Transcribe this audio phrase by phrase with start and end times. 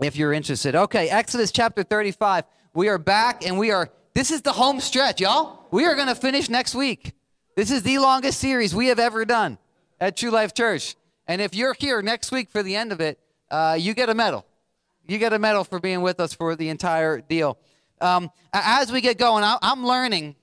[0.00, 0.74] if you're interested.
[0.74, 2.44] Okay, Exodus chapter 35.
[2.74, 5.66] We are back and we are, this is the home stretch, y'all.
[5.70, 7.12] We are going to finish next week.
[7.56, 9.58] This is the longest series we have ever done
[10.00, 10.94] at True Life Church.
[11.26, 13.18] And if you're here next week for the end of it,
[13.50, 14.46] uh, you get a medal.
[15.06, 17.58] You get a medal for being with us for the entire deal.
[18.00, 20.36] Um, as we get going, I, I'm learning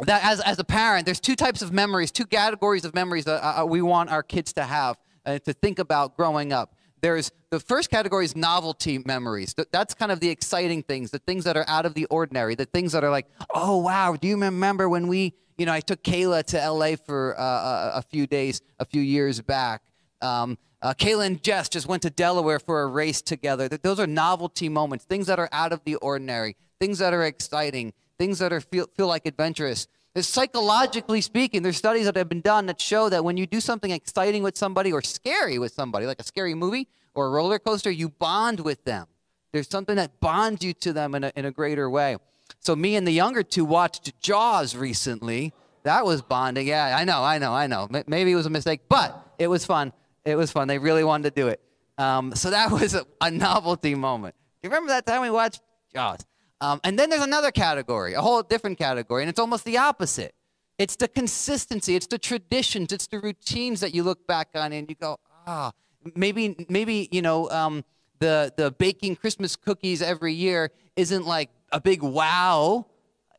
[0.00, 3.42] that as, as a parent, there's two types of memories, two categories of memories that
[3.42, 6.74] uh we want our kids to have, uh, to think about growing up.
[7.02, 9.54] There's the first category is novelty memories.
[9.72, 12.66] That's kind of the exciting things, the things that are out of the ordinary, the
[12.66, 16.02] things that are like, oh wow, do you remember when we, you know, I took
[16.02, 19.82] Kayla to LA for uh, a few days, a few years back.
[20.22, 23.68] Um, uh, Kayla and Jess just went to Delaware for a race together.
[23.68, 27.92] Those are novelty moments, things that are out of the ordinary, things that are exciting,
[28.18, 29.88] things that are feel, feel like adventurous.
[30.16, 33.92] Psychologically speaking, there's studies that have been done that show that when you do something
[33.92, 37.90] exciting with somebody or scary with somebody, like a scary movie or a roller coaster,
[37.90, 39.06] you bond with them.
[39.52, 42.16] There's something that bonds you to them in a, in a greater way.
[42.58, 45.52] So, me and the younger two watched Jaws recently.
[45.84, 46.66] That was bonding.
[46.66, 47.88] Yeah, I know, I know, I know.
[48.06, 49.92] Maybe it was a mistake, but it was fun.
[50.24, 50.66] It was fun.
[50.66, 51.60] They really wanted to do it.
[51.98, 54.34] Um, so, that was a, a novelty moment.
[54.60, 55.62] Do you remember that time we watched
[55.94, 56.18] Jaws?
[56.60, 60.34] Um, and then there's another category, a whole different category, and it's almost the opposite.
[60.78, 64.88] It's the consistency, it's the traditions, it's the routines that you look back on and
[64.88, 65.72] you go, ah,
[66.14, 67.84] maybe, maybe you know, um,
[68.18, 72.86] the the baking Christmas cookies every year isn't like a big wow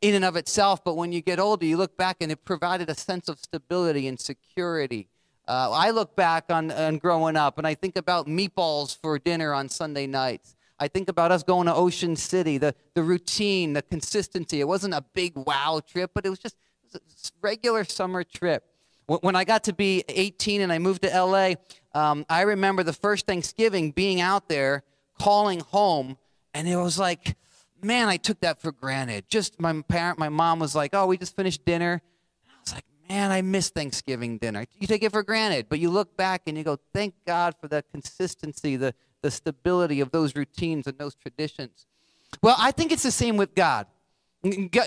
[0.02, 2.90] in and of itself, but when you get older, you look back and it provided
[2.90, 5.08] a sense of stability and security.
[5.48, 9.54] Uh, I look back on, on growing up and I think about meatballs for dinner
[9.54, 10.56] on Sunday nights.
[10.82, 14.60] I think about us going to Ocean City, the, the routine, the consistency.
[14.60, 16.56] It wasn't a big wow trip, but it was just
[16.92, 18.66] it was a regular summer trip.
[19.06, 21.54] When I got to be 18 and I moved to LA,
[21.94, 24.82] um, I remember the first Thanksgiving being out there,
[25.20, 26.18] calling home,
[26.56, 27.36] and it was like,
[27.84, 29.26] man, I took that for granted.
[29.30, 32.02] Just my parent, my mom was like, oh, we just finished dinner.
[32.50, 34.66] I was like, man, I miss Thanksgiving dinner.
[34.80, 37.68] You take it for granted, but you look back and you go, thank God for
[37.68, 41.86] the consistency, the the stability of those routines and those traditions.
[42.42, 43.88] Well, I think it's the same with God.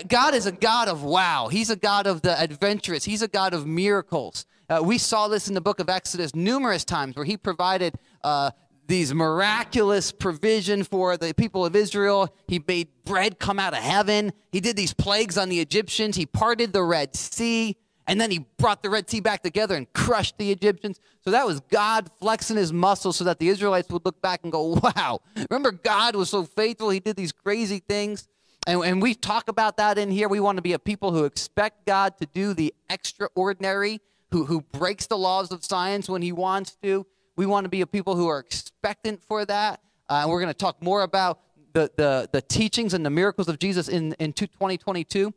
[0.09, 1.47] God is a God of wow.
[1.47, 3.05] He's a God of the adventurous.
[3.05, 4.45] He's a God of miracles.
[4.69, 8.51] Uh, we saw this in the book of Exodus numerous times where he provided uh,
[8.87, 12.33] these miraculous provision for the people of Israel.
[12.47, 14.33] He made bread come out of heaven.
[14.51, 16.17] He did these plagues on the Egyptians.
[16.17, 17.77] He parted the Red Sea.
[18.07, 20.99] And then he brought the Red Sea back together and crushed the Egyptians.
[21.21, 24.51] So that was God flexing his muscles so that the Israelites would look back and
[24.51, 26.89] go, wow, remember God was so faithful.
[26.89, 28.27] He did these crazy things.
[28.67, 30.27] And, and we talk about that in here.
[30.27, 34.01] We want to be a people who expect God to do the extraordinary,
[34.31, 37.05] who, who breaks the laws of science when he wants to.
[37.35, 39.81] We want to be a people who are expectant for that.
[40.09, 41.39] Uh, and we're going to talk more about
[41.73, 45.33] the, the, the teachings and the miracles of Jesus in, in 2022.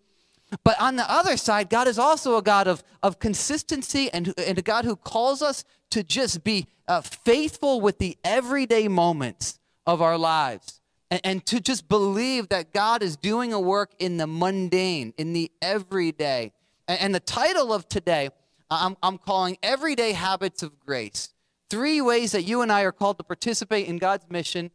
[0.64, 4.58] But on the other side, God is also a God of, of consistency and, and
[4.58, 10.00] a God who calls us to just be uh, faithful with the everyday moments of
[10.00, 14.26] our lives and, and to just believe that God is doing a work in the
[14.26, 16.52] mundane, in the everyday.
[16.86, 18.30] And, and the title of today,
[18.70, 21.32] I'm, I'm calling Everyday Habits of Grace.
[21.70, 24.70] Three ways that you and I are called to participate in God's mission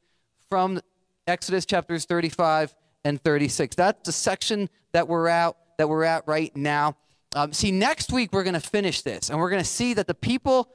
[0.50, 0.79] from
[1.25, 3.75] Exodus chapters 35 and 36.
[3.75, 6.97] That's the section that we're at that we're at right now.
[7.35, 10.07] Um, see, next week we're going to finish this, and we're going to see that
[10.07, 10.69] the people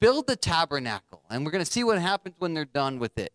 [0.00, 3.32] build the tabernacle, and we're going to see what happens when they're done with it.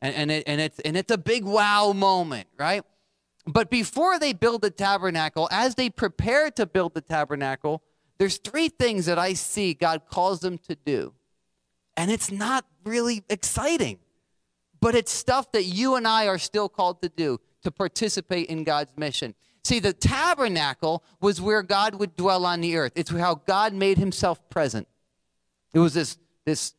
[0.00, 2.82] And, and, it, and, it's, and it's a big wow moment, right?
[3.46, 7.82] But before they build the tabernacle, as they prepare to build the tabernacle,
[8.18, 11.14] there's three things that I see God calls them to do.
[11.96, 13.98] And it's not really exciting,
[14.80, 18.64] but it's stuff that you and I are still called to do to participate in
[18.64, 19.34] God's mission.
[19.68, 22.92] See, the tabernacle was where God would dwell on the earth.
[22.96, 24.88] It's how God made himself present.
[25.74, 26.72] It was this, this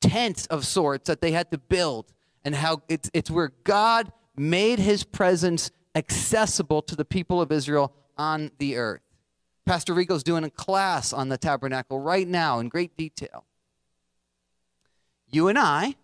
[0.00, 2.12] tent of sorts that they had to build,
[2.44, 7.92] and how it's, it's where God made his presence accessible to the people of Israel
[8.18, 9.02] on the earth.
[9.64, 13.44] Pastor Rico's doing a class on the tabernacle right now in great detail.
[15.30, 15.94] You and I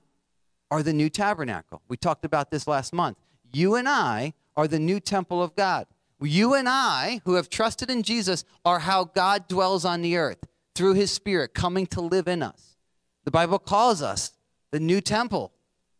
[0.70, 1.82] are the new tabernacle.
[1.88, 3.18] We talked about this last month.
[3.52, 5.88] You and I are the new temple of God.
[6.24, 10.38] You and I, who have trusted in Jesus, are how God dwells on the earth
[10.74, 12.76] through his Spirit coming to live in us.
[13.24, 14.32] The Bible calls us
[14.70, 15.52] the new temple.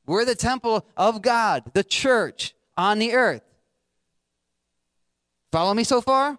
[0.07, 3.43] We're the temple of God, the church on the earth.
[5.53, 6.39] Follow me so far?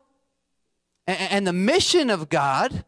[1.05, 2.85] And the mission of God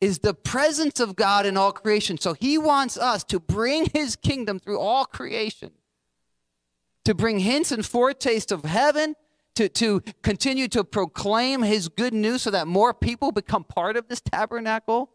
[0.00, 2.18] is the presence of God in all creation.
[2.18, 5.70] So he wants us to bring his kingdom through all creation,
[7.04, 9.16] to bring hints and foretaste of heaven,
[9.54, 14.08] to, to continue to proclaim his good news so that more people become part of
[14.08, 15.10] this tabernacle.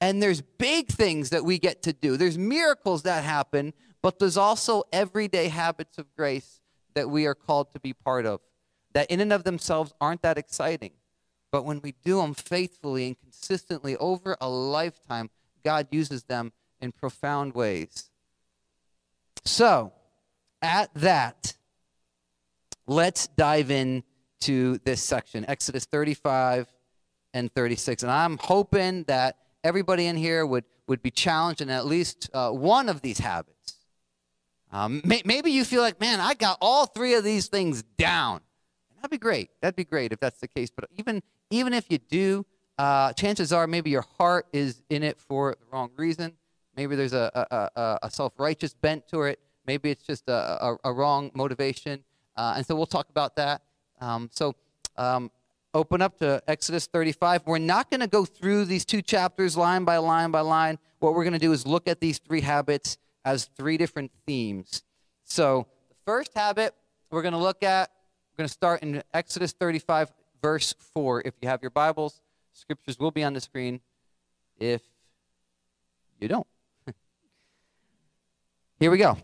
[0.00, 2.16] And there's big things that we get to do.
[2.16, 6.60] There's miracles that happen, but there's also everyday habits of grace
[6.94, 8.40] that we are called to be part of
[8.92, 10.92] that in and of themselves aren't that exciting.
[11.50, 15.30] But when we do them faithfully and consistently over a lifetime,
[15.64, 18.10] God uses them in profound ways.
[19.44, 19.92] So,
[20.62, 21.54] at that,
[22.90, 26.66] let's dive into this section Exodus 35
[27.32, 28.02] and 36.
[28.02, 32.50] And I'm hoping that everybody in here would, would be challenged in at least uh,
[32.50, 33.76] one of these habits.
[34.72, 38.40] Um, may, maybe you feel like, man, I got all three of these things down.
[38.96, 39.50] That'd be great.
[39.62, 40.70] That'd be great if that's the case.
[40.70, 42.44] But even even if you do,
[42.76, 46.34] uh, chances are maybe your heart is in it for the wrong reason.
[46.76, 49.40] Maybe there's a, a, a, a self righteous bent to it.
[49.66, 52.04] Maybe it's just a, a, wrong motivation.
[52.40, 53.60] Uh, and so we'll talk about that.
[54.00, 54.54] Um, so
[54.96, 55.30] um,
[55.74, 57.42] open up to Exodus 35.
[57.44, 60.78] We're not going to go through these two chapters line by line by line.
[61.00, 62.96] What we're going to do is look at these three habits
[63.26, 64.84] as three different themes.
[65.22, 66.74] So the first habit
[67.10, 67.90] we're going to look at,
[68.32, 70.10] we're going to start in Exodus 35
[70.40, 71.20] verse 4.
[71.26, 72.22] If you have your Bibles,
[72.54, 73.82] scriptures will be on the screen.
[74.58, 74.80] If
[76.18, 76.46] you don't,
[78.78, 79.18] here we go.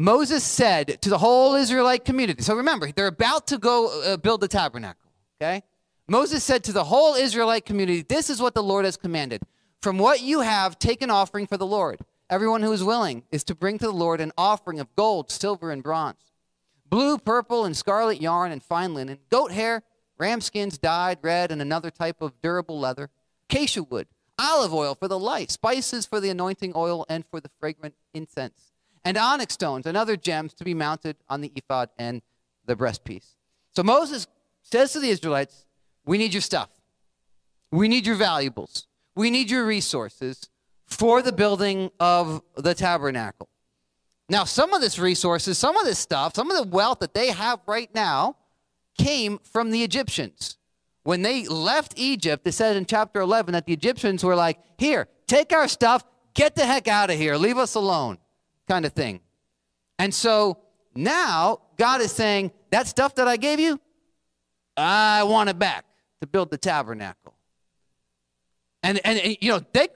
[0.00, 2.42] Moses said to the whole Israelite community.
[2.42, 5.62] So remember, they're about to go uh, build the tabernacle, okay?
[6.08, 9.42] Moses said to the whole Israelite community, This is what the Lord has commanded.
[9.82, 12.00] From what you have, take an offering for the Lord.
[12.30, 15.70] Everyone who is willing is to bring to the Lord an offering of gold, silver,
[15.70, 16.32] and bronze,
[16.88, 19.82] blue, purple, and scarlet yarn, and fine linen, goat hair,
[20.16, 23.10] ram skins dyed red, and another type of durable leather,
[23.50, 24.06] acacia wood,
[24.38, 28.69] olive oil for the light, spices for the anointing oil and for the fragrant incense,
[29.04, 32.22] and onyx stones and other gems to be mounted on the ephod and
[32.66, 33.34] the breastpiece.
[33.74, 34.26] So Moses
[34.62, 35.66] says to the Israelites,
[36.04, 36.70] We need your stuff.
[37.72, 38.86] We need your valuables.
[39.14, 40.48] We need your resources
[40.86, 43.48] for the building of the tabernacle.
[44.28, 47.28] Now, some of this resources, some of this stuff, some of the wealth that they
[47.30, 48.36] have right now
[48.96, 50.56] came from the Egyptians.
[51.02, 55.08] When they left Egypt, it said in chapter 11 that the Egyptians were like, Here,
[55.26, 56.04] take our stuff,
[56.34, 58.18] get the heck out of here, leave us alone,
[58.70, 59.20] kind of thing.
[59.98, 60.58] And so
[60.94, 63.80] now God is saying, That stuff that I gave you,
[64.76, 65.84] I want it back
[66.20, 67.34] to build the tabernacle.
[68.82, 69.88] And, and, you know, they,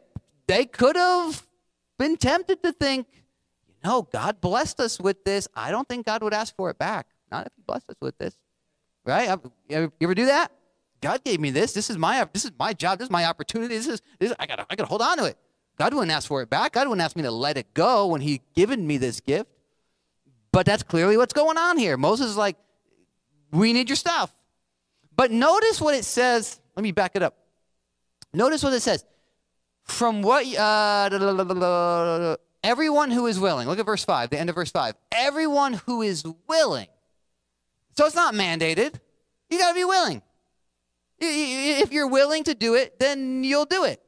[0.46, 1.46] they could have
[1.98, 3.06] been tempted to think,
[3.68, 5.48] you know, God blessed us with this.
[5.54, 7.06] I don't think God would ask for it back.
[7.30, 8.34] Not if He blessed us with this.
[9.06, 9.38] Right?
[9.68, 10.50] You ever do that?
[11.00, 11.72] God gave me this.
[11.72, 12.98] This is my this is my job.
[12.98, 13.76] This is my opportunity.
[13.76, 14.32] This is this.
[14.38, 15.36] I gotta I gotta hold on to it.
[15.76, 16.72] God wouldn't ask for it back.
[16.72, 19.50] God wouldn't ask me to let it go when He given me this gift.
[20.52, 21.96] But that's clearly what's going on here.
[21.96, 22.56] Moses is like,
[23.50, 24.30] we need your stuff.
[25.16, 26.60] But notice what it says.
[26.76, 27.36] Let me back it up.
[28.32, 29.04] Notice what it says.
[29.84, 33.68] From what uh, everyone who is willing.
[33.68, 34.30] Look at verse five.
[34.30, 34.94] The end of verse five.
[35.12, 36.86] Everyone who is willing
[37.96, 38.94] so it's not mandated.
[39.50, 40.22] You got to be willing.
[41.20, 44.02] If you're willing to do it, then you'll do it.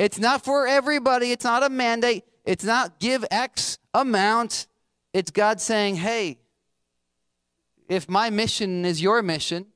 [0.00, 1.30] It's not for everybody.
[1.30, 2.24] It's not a mandate.
[2.46, 4.66] It's not give X amount.
[5.12, 6.38] It's God saying, hey,
[7.86, 9.66] if my mission is your mission,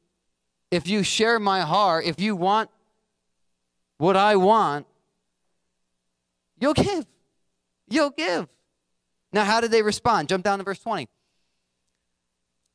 [0.71, 2.71] if you share my heart, if you want
[3.99, 4.87] what I want,
[6.59, 7.05] you'll give.
[7.91, 8.49] You'll give.
[9.31, 10.31] Now, how did they respond?
[10.31, 11.07] Jump down to verse 20.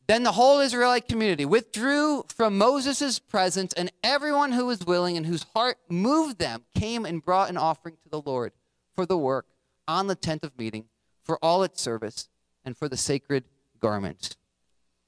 [0.09, 5.23] Then the whole Israelite community withdrew from Moses' presence, and everyone who was willing and
[5.27, 8.53] whose heart moved them came and brought an offering to the Lord
[8.95, 9.45] for the work
[9.87, 10.85] on the tent of meeting,
[11.21, 12.27] for all its service,
[12.65, 13.43] and for the sacred
[13.79, 14.35] garments.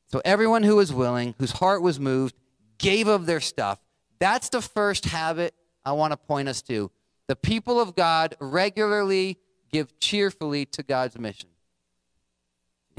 [0.06, 2.36] So everyone who was willing, whose heart was moved,
[2.78, 3.80] gave of their stuff.
[4.20, 6.92] That's the first habit I want to point us to.
[7.28, 9.40] The people of God regularly
[9.72, 11.50] give cheerfully to God's mission.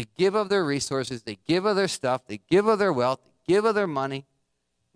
[0.02, 3.21] They give of their resources, they give of their stuff, they give of their wealth,
[3.23, 4.26] they give of their money.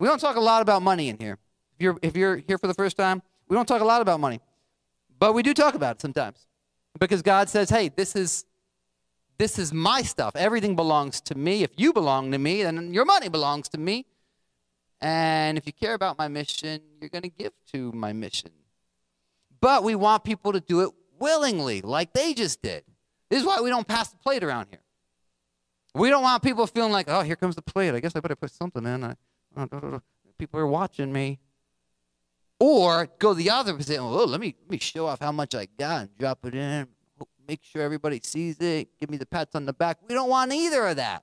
[0.00, 1.38] We don't talk a lot about money in here.
[1.78, 4.18] If you're, if you're here for the first time, we don't talk a lot about
[4.18, 4.40] money.
[5.16, 6.44] But we do talk about it sometimes.
[6.98, 8.46] Because God says, hey, this is
[9.38, 10.34] this is my stuff.
[10.34, 11.62] Everything belongs to me.
[11.62, 14.06] If you belong to me, then your money belongs to me.
[15.00, 18.50] And if you care about my mission, you're going to give to my mission.
[19.60, 22.82] But we want people to do it willingly, like they just did.
[23.28, 24.80] This is why we don't pass the plate around here.
[25.96, 27.94] We don't want people feeling like, oh, here comes the plate.
[27.94, 29.02] I guess I better put something in.
[29.02, 29.14] I,
[29.56, 30.02] oh,
[30.38, 31.38] people are watching me.
[32.60, 33.98] Or go the other opposite.
[33.98, 36.88] Oh, let me let me show off how much I got and drop it in.
[37.48, 38.88] Make sure everybody sees it.
[38.98, 39.98] Give me the pats on the back.
[40.06, 41.22] We don't want either of that.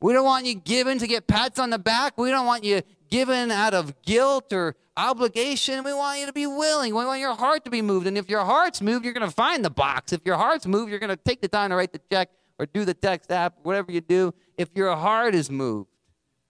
[0.00, 2.18] We don't want you giving to get pats on the back.
[2.18, 5.82] We don't want you giving out of guilt or obligation.
[5.82, 6.94] We want you to be willing.
[6.94, 8.06] We want your heart to be moved.
[8.06, 10.12] And if your heart's moved, you're going to find the box.
[10.12, 12.66] If your heart's moved, you're going to take the time to write the check or
[12.66, 14.32] do the text app, whatever you do.
[14.56, 15.90] If your heart is moved,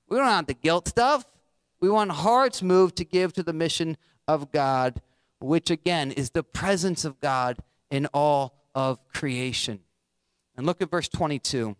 [0.08, 1.24] we don't want the guilt stuff.
[1.80, 3.96] We want hearts moved to give to the mission
[4.26, 5.00] of God,
[5.40, 7.58] which again is the presence of God
[7.90, 9.80] in all of creation.
[10.56, 11.76] And look at verse 22.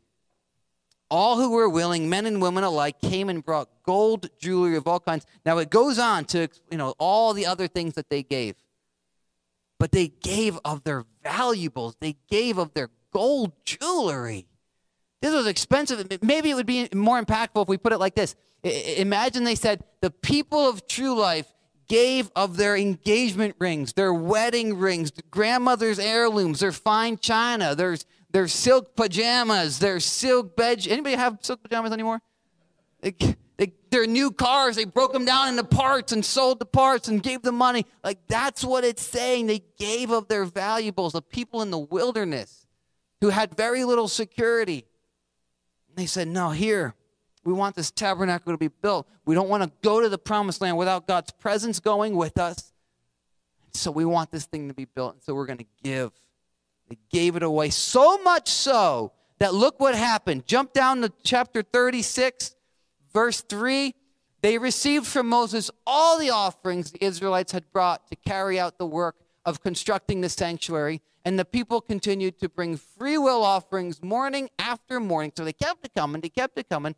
[1.10, 5.00] All who were willing, men and women alike, came and brought gold jewelry of all
[5.00, 5.26] kinds.
[5.44, 8.56] Now it goes on to, you know, all the other things that they gave.
[9.78, 14.47] But they gave of their valuables, they gave of their gold jewelry.
[15.23, 16.06] This was expensive.
[16.23, 18.35] Maybe it would be more impactful if we put it like this.
[18.62, 21.50] Imagine they said, the people of true life
[21.88, 27.97] gave of their engagement rings, their wedding rings, grandmother's heirlooms, their fine china, their,
[28.33, 30.87] their silk pajamas, their silk bed.
[30.87, 32.21] Anybody have silk pajamas anymore?
[33.00, 37.23] They, their new cars, they broke them down into parts and sold the parts and
[37.23, 37.87] gave the money.
[38.02, 39.47] Like that's what it's saying.
[39.47, 41.12] They gave of their valuables.
[41.12, 42.63] The people in the wilderness
[43.21, 44.85] who had very little security.
[45.88, 46.94] And they said, No, here,
[47.44, 49.09] we want this tabernacle to be built.
[49.25, 52.73] We don't want to go to the promised land without God's presence going with us.
[53.73, 55.14] So we want this thing to be built.
[55.14, 56.12] And so we're going to give.
[56.88, 60.47] They gave it away so much so that look what happened.
[60.47, 62.54] Jump down to chapter 36,
[63.12, 63.94] verse 3.
[64.42, 68.87] They received from Moses all the offerings the Israelites had brought to carry out the
[68.87, 71.02] work of constructing the sanctuary.
[71.24, 75.32] And the people continued to bring free will offerings morning after morning.
[75.36, 76.94] So they kept it coming, they kept it coming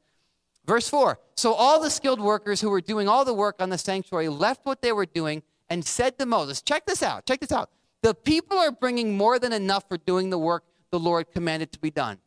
[0.67, 3.79] Verse 4 So all the skilled workers who were doing all the work on the
[3.79, 7.53] sanctuary left what they were doing and said to Moses, Check this out, check this
[7.53, 7.71] out.
[8.03, 11.79] The people are bringing more than enough for doing the work the Lord commanded to
[11.79, 12.19] be done.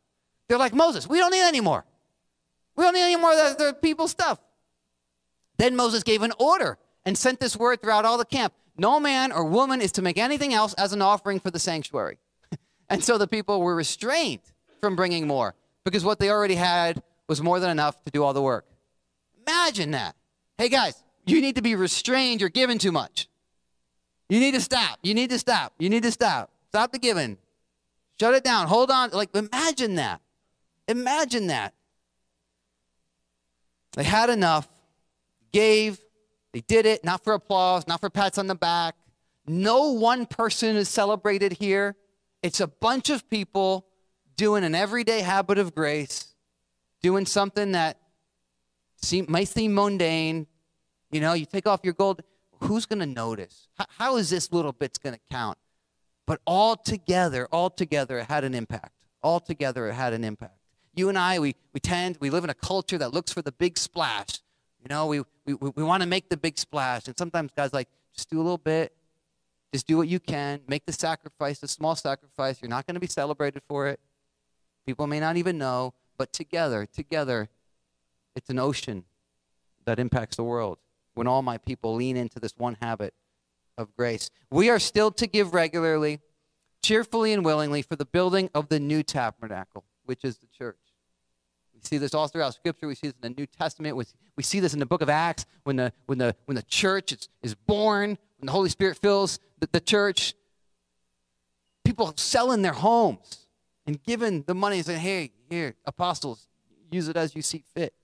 [0.48, 1.84] They're like, Moses, we don't need any more.
[2.76, 4.38] We don't need any more of the, people's stuff.
[5.58, 9.30] Then Moses gave an order and sent this word throughout all the camp No man
[9.30, 12.16] or woman is to make anything else as an offering for the sanctuary.
[12.88, 14.40] and so the people were restrained
[14.80, 18.32] from bringing more because what they already had was more than enough to do all
[18.32, 18.64] the work.
[19.46, 20.16] Imagine that.
[20.56, 20.94] Hey guys,
[21.26, 22.40] you need to be restrained.
[22.40, 23.28] You're giving too much.
[24.30, 24.98] You need to stop.
[25.02, 25.74] You need to stop.
[25.78, 26.50] You need to stop.
[26.70, 27.36] Stop the giving.
[28.18, 28.66] Shut it down.
[28.66, 29.10] Hold on.
[29.10, 30.22] Like, imagine that.
[30.88, 31.74] Imagine that.
[33.92, 34.66] They had enough,
[35.52, 36.00] gave,
[36.52, 38.96] they did it, not for applause, not for pats on the back.
[39.46, 41.96] No one person is celebrated here.
[42.42, 43.86] It's a bunch of people
[44.36, 46.30] doing an everyday habit of grace
[47.02, 47.98] doing something that
[48.96, 50.46] seem, might seem mundane.
[51.10, 52.22] You know, you take off your gold.
[52.60, 53.68] Who's going to notice?
[53.78, 55.58] How, how is this little bit's going to count?
[56.26, 58.92] But all together, all together, it had an impact.
[59.22, 60.56] All together, it had an impact.
[60.94, 63.52] You and I, we, we tend, we live in a culture that looks for the
[63.52, 64.40] big splash.
[64.82, 65.22] You know, we,
[65.54, 67.06] we, we want to make the big splash.
[67.06, 68.94] And sometimes guys like, just do a little bit.
[69.72, 70.60] Just do what you can.
[70.66, 72.60] Make the sacrifice, the small sacrifice.
[72.60, 74.00] You're not going to be celebrated for it.
[74.84, 75.94] People may not even know.
[76.18, 77.48] But together, together,
[78.36, 79.04] it's an ocean
[79.86, 80.78] that impacts the world
[81.14, 83.14] when all my people lean into this one habit
[83.78, 84.30] of grace.
[84.50, 86.20] We are still to give regularly,
[86.82, 90.76] cheerfully, and willingly for the building of the new tabernacle, which is the church.
[91.80, 92.86] We see this all throughout Scripture.
[92.86, 93.96] We see this in the New Testament.
[93.96, 97.12] We, see this in the book of Acts when the, when the, when the church
[97.12, 100.34] is, is born, when the Holy Spirit fills the, the church.
[101.84, 103.46] People selling their homes
[103.86, 106.46] and giving the money and saying, hey, here, apostles,
[106.90, 107.94] use it as you see fit.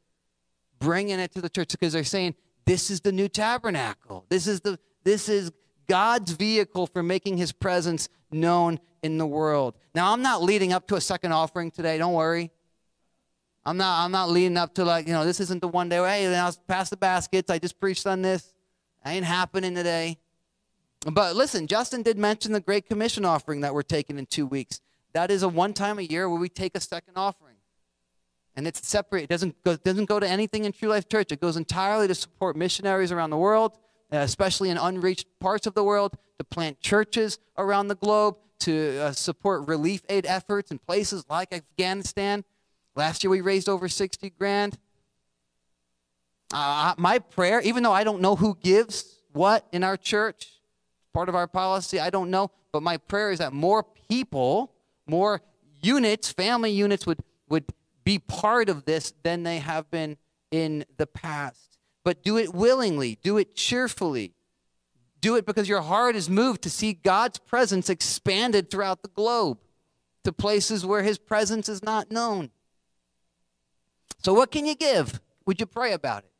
[0.79, 4.27] Bringing it to the church because they're saying, this is the new tabernacle.
[4.29, 5.53] This is the this is
[5.89, 9.77] God's vehicle for making his presence known in the world.
[9.95, 11.97] Now, I'm not leading up to a second offering today.
[11.97, 12.51] Don't worry.
[13.67, 15.99] I'm not, I'm not leading up to like, you know, this isn't the one day
[15.99, 17.51] where, hey, was pass the baskets.
[17.51, 18.55] I just preached on this.
[19.05, 20.19] ain't happening today.
[21.13, 24.81] But listen, Justin did mention the Great Commission offering that we're taking in two weeks.
[25.15, 27.57] That is a one time a year where we take a second offering.
[28.55, 29.25] And it's separate.
[29.25, 31.33] It doesn't go, doesn't go to anything in True Life Church.
[31.33, 33.79] It goes entirely to support missionaries around the world,
[34.13, 38.99] uh, especially in unreached parts of the world, to plant churches around the globe, to
[39.01, 42.45] uh, support relief aid efforts in places like Afghanistan.
[42.97, 44.79] Last year we raised over 60 grand.
[46.53, 50.49] Uh, my prayer, even though I don't know who gives what in our church,
[51.13, 54.73] part of our policy, I don't know, but my prayer is that more people
[55.07, 55.41] more
[55.83, 57.65] units, family units, would, would
[58.05, 60.17] be part of this than they have been
[60.51, 61.79] in the past.
[62.05, 64.33] But do it willingly, do it cheerfully.
[65.21, 69.59] Do it because your heart is moved to see God's presence expanded throughout the globe
[70.25, 72.51] to places where his presence is not known.
[74.19, 75.21] So, what can you give?
[75.47, 76.31] Would you pray about it?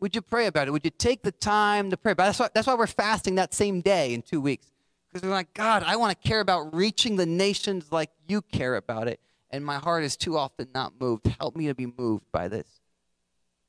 [0.00, 0.70] Would you pray about it?
[0.70, 2.26] Would you take the time to pray about it?
[2.26, 4.70] That's why, that's why we're fasting that same day in two weeks.
[5.12, 8.76] Because we're like, God, I want to care about reaching the nations like you care
[8.76, 9.20] about it.
[9.50, 11.26] And my heart is too often not moved.
[11.38, 12.80] Help me to be moved by this.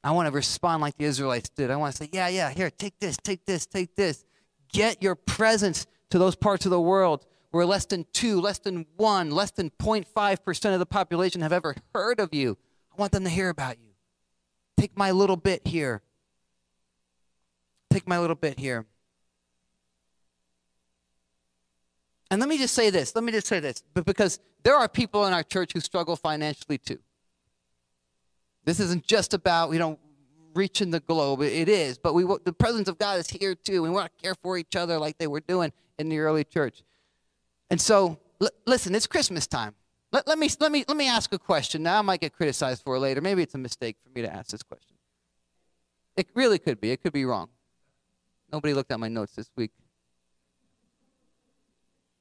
[0.04, 1.72] I want to respond like the Israelites did.
[1.72, 4.26] I want to say, yeah, yeah, here, take this, take this, take this.
[4.72, 8.86] Get your presence to those parts of the world where less than two, less than
[8.96, 12.58] one, less than 0.5% of the population have ever heard of you.
[12.92, 13.92] I want them to hear about you.
[14.78, 16.02] Take my little bit here.
[17.92, 18.86] Take my little bit here.
[22.30, 23.14] And let me just say this.
[23.14, 23.84] Let me just say this.
[23.94, 27.00] But because there are people in our church who struggle financially too.
[28.64, 30.00] This isn't just about, you know,
[30.54, 31.42] reaching the globe.
[31.42, 33.82] It is, but we the presence of God is here too.
[33.82, 36.84] We want to care for each other like they were doing in the early church.
[37.70, 39.76] And so, l- listen, it's Christmas time.
[40.12, 41.84] Let, let, me, let, me, let me ask a question.
[41.84, 43.22] Now I might get criticized for it later.
[43.22, 44.98] Maybe it's a mistake for me to ask this question.
[46.18, 46.92] It really could be.
[46.92, 47.50] It could be wrong.
[48.52, 49.72] Nobody looked at my notes this week.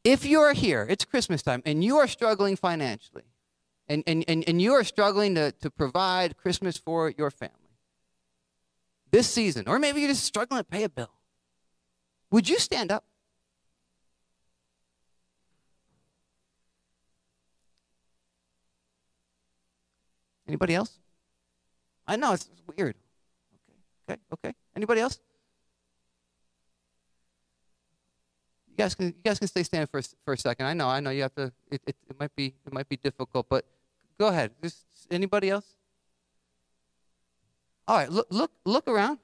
[0.05, 3.25] If you're here, it's Christmas time, and you are struggling financially,
[3.89, 7.57] and, and, and, and you are struggling to, to provide Christmas for your family
[9.11, 11.11] this season, or maybe you're just struggling to pay a bill,
[12.31, 13.05] would you stand up?
[20.51, 20.99] Anybody else?
[22.09, 22.97] I know it's weird.
[23.55, 24.55] Okay, okay, okay.
[24.75, 25.21] Anybody else?
[28.69, 30.67] You guys can you guys can stay standing for for a second.
[30.67, 31.53] I know, I know you have to.
[31.71, 33.65] It, it, it might be it might be difficult, but
[34.19, 34.51] go ahead.
[34.61, 34.79] Just
[35.09, 35.77] anybody else?
[37.87, 39.21] All right, look look look around.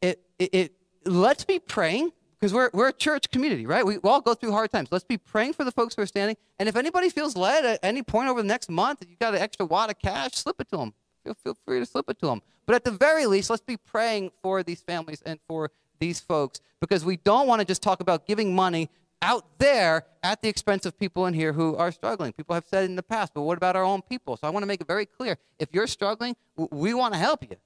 [0.00, 0.72] It, it, it
[1.04, 3.86] let's be praying because we're, we're a church community, right?
[3.86, 4.88] We, all go through hard times.
[4.90, 6.36] Let's be praying for the folks who are standing.
[6.58, 9.40] And if anybody feels led at any point over the next month, you've got an
[9.40, 10.92] extra wad of cash, slip it to them.
[11.22, 12.42] Feel, feel free to slip it to them.
[12.66, 16.60] But at the very least, let's be praying for these families and for these folks
[16.80, 18.90] because we don't want to just talk about giving money
[19.22, 22.32] out there at the expense of people in here who are struggling.
[22.32, 24.36] People have said in the past, but what about our own people?
[24.36, 25.36] So I want to make it very clear.
[25.60, 27.56] If you're struggling, we want to help you.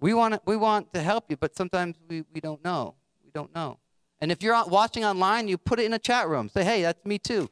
[0.00, 2.94] We want to, we want to help you, but sometimes we, we don't know.
[3.24, 3.78] We don't know.
[4.22, 6.48] And if you're watching online, you put it in a chat room.
[6.48, 7.50] Say, hey, that's me too.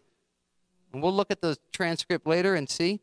[0.93, 3.01] And we'll look at the transcript later and see.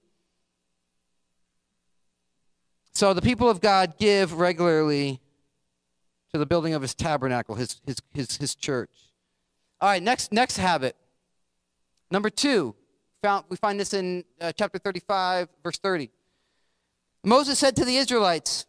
[2.93, 5.19] So the people of God give regularly
[6.31, 8.89] to the building of his tabernacle, his, his, his, his church.
[9.81, 10.95] All right, next, next habit.
[12.09, 12.73] Number two,
[13.21, 16.09] found, we find this in uh, chapter 35, verse 30.
[17.25, 18.65] Moses said to the Israelites,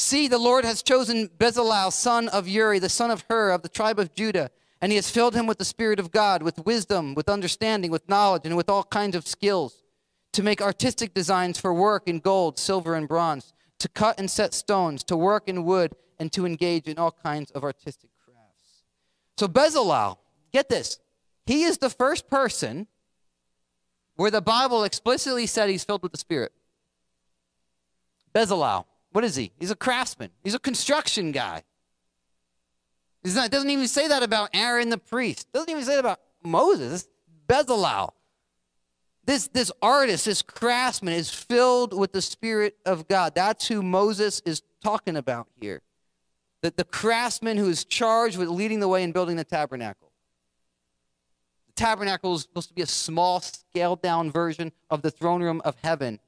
[0.00, 3.68] See, the Lord has chosen Bezalel, son of Uri, the son of Hur, of the
[3.68, 7.14] tribe of Judah, and he has filled him with the Spirit of God, with wisdom,
[7.14, 9.82] with understanding, with knowledge, and with all kinds of skills,
[10.32, 14.54] to make artistic designs for work in gold, silver, and bronze, to cut and set
[14.54, 18.84] stones, to work in wood, and to engage in all kinds of artistic crafts.
[19.36, 20.16] So, Bezalel,
[20.50, 20.98] get this,
[21.44, 22.86] he is the first person
[24.16, 26.52] where the Bible explicitly said he's filled with the Spirit.
[28.34, 28.86] Bezalel.
[29.12, 29.52] What is he?
[29.58, 30.30] He's a craftsman.
[30.44, 31.64] He's a construction guy.
[33.22, 35.52] He's not, doesn't even say that about Aaron the priest.
[35.52, 37.08] Doesn't even say that about Moses.
[37.46, 38.12] Bezalel.
[39.24, 43.34] This, this artist, this craftsman is filled with the Spirit of God.
[43.34, 45.82] That's who Moses is talking about here.
[46.62, 50.12] That the craftsman who is charged with leading the way in building the tabernacle.
[51.68, 55.60] The tabernacle is supposed to be a small, scaled down version of the throne room
[55.64, 56.18] of heaven.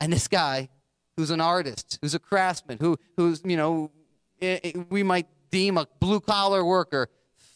[0.00, 0.68] And this guy
[1.16, 3.90] who's an artist, who's a craftsman, who, who's, you know,
[4.90, 7.08] we might deem a blue collar worker,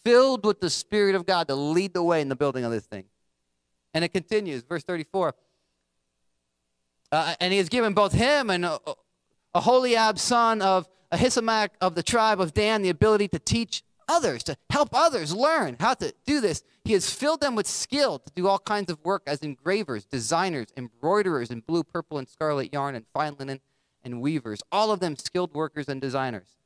[0.03, 2.85] filled with the Spirit of God to lead the way in the building of this
[2.85, 3.05] thing.
[3.93, 5.35] And it continues, verse 34.
[7.11, 8.65] Uh, and he has given both him and
[9.53, 14.55] Aholiab, son of Ahisamach of the tribe of Dan, the ability to teach others, to
[14.69, 16.63] help others learn how to do this.
[16.91, 20.73] He has filled them with skill to do all kinds of work as engravers, designers,
[20.75, 23.61] embroiderers in blue, purple, and scarlet yarn, and fine linen,
[24.03, 24.59] and weavers.
[24.73, 26.57] All of them skilled workers and designers.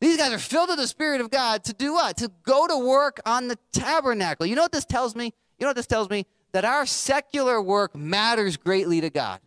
[0.00, 2.16] These guys are filled with the Spirit of God to do what?
[2.16, 4.44] To go to work on the tabernacle.
[4.44, 5.26] You know what this tells me?
[5.26, 6.26] You know what this tells me?
[6.50, 9.38] That our secular work matters greatly to God.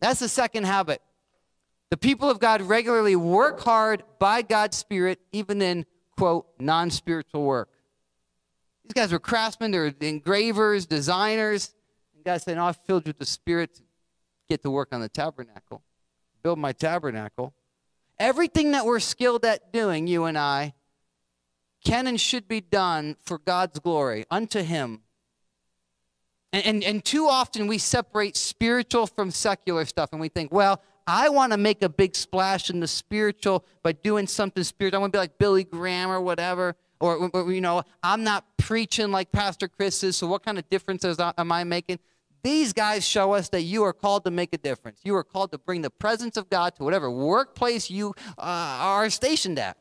[0.00, 1.00] That's the second habit.
[1.88, 5.86] The people of God regularly work hard by God's Spirit, even in
[6.18, 7.70] quote, non spiritual work.
[8.84, 11.72] These guys were craftsmen, they were engravers, designers.
[12.14, 13.82] And God said, No, I filled with the Spirit to
[14.48, 15.82] get to work on the tabernacle,
[16.42, 17.54] build my tabernacle.
[18.18, 20.74] Everything that we're skilled at doing, you and I,
[21.84, 25.00] can and should be done for God's glory, unto Him.
[26.52, 30.80] And, and, and too often we separate spiritual from secular stuff and we think, well,
[31.06, 34.98] I want to make a big splash in the spiritual by doing something spiritual.
[34.98, 36.76] I want to be like Billy Graham or whatever.
[37.04, 40.66] Or, or, you know, I'm not preaching like Pastor Chris is, so what kind of
[40.70, 41.98] differences am I making?
[42.42, 45.00] These guys show us that you are called to make a difference.
[45.04, 49.10] You are called to bring the presence of God to whatever workplace you uh, are
[49.10, 49.76] stationed at.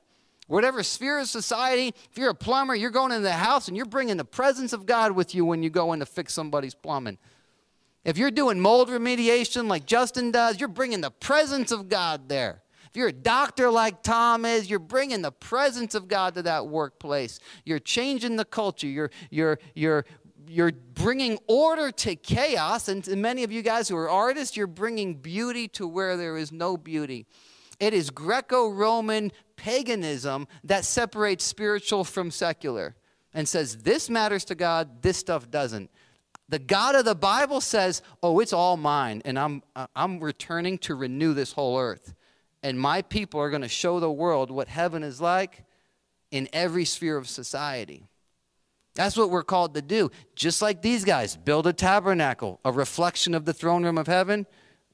[0.48, 3.86] Whatever sphere of society, if you're a plumber, you're going into the house and you're
[3.86, 7.18] bringing the presence of God with you when you go in to fix somebody's plumbing.
[8.04, 12.62] If you're doing mold remediation like Justin does, you're bringing the presence of God there.
[12.94, 16.68] If you're a doctor like Tom is, you're bringing the presence of God to that
[16.68, 17.40] workplace.
[17.66, 18.86] You're changing the culture.
[18.86, 20.06] You're, you're, you're,
[20.46, 22.90] you're bringing order to chaos.
[22.90, 26.52] And many of you guys who are artists, you're bringing beauty to where there is
[26.52, 27.26] no beauty.
[27.80, 32.96] It is Greco Roman paganism that separates spiritual from secular
[33.34, 35.90] and says this matters to God, this stuff doesn't.
[36.48, 39.64] The God of the Bible says, "Oh, it's all mine and I'm
[39.96, 42.14] I'm returning to renew this whole earth.
[42.63, 45.63] And my people are going to show the world what heaven is like
[46.32, 48.08] in every sphere of society."
[48.95, 50.12] That's what we're called to do.
[50.36, 54.45] Just like these guys, build a tabernacle, a reflection of the throne room of heaven.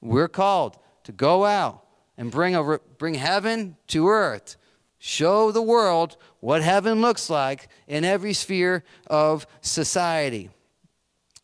[0.02, 1.86] We're called to go out
[2.18, 4.56] and bring, a, bring heaven to earth.
[5.00, 10.50] Show the world what heaven looks like in every sphere of society.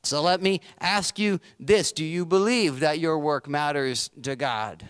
[0.03, 4.87] So let me ask you this Do you believe that your work matters to God?